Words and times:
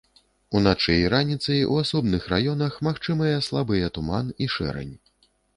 Уначы 0.59 0.95
і 1.01 1.09
раніцай 1.13 1.59
у 1.75 1.77
асобных 1.83 2.25
раёнах 2.35 2.81
магчымыя 2.89 3.45
слабыя 3.49 3.93
туман 3.99 4.37
і 4.47 4.53
шэрань. 4.57 4.95